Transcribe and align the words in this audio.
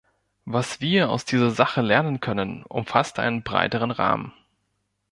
Was 0.45 0.81
wir 0.81 1.11
aus 1.11 1.25
dieser 1.25 1.51
Sache 1.51 1.81
lernen 1.83 2.21
können, 2.21 2.63
umfasst 2.63 3.19
einen 3.19 3.43
breiteren 3.43 3.91
Rahmen. 3.91 4.33